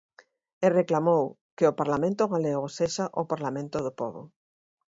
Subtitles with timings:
[0.65, 1.23] E reclamou:
[1.57, 4.21] Que o Parlamento Galego sexa o Parlamento do Pobo.